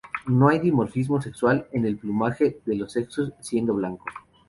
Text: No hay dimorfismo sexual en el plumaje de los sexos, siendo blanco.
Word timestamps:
No 0.25 0.47
hay 0.49 0.57
dimorfismo 0.57 1.21
sexual 1.21 1.67
en 1.73 1.85
el 1.85 1.95
plumaje 1.99 2.57
de 2.65 2.73
los 2.75 2.93
sexos, 2.93 3.33
siendo 3.39 3.75
blanco. 3.75 4.05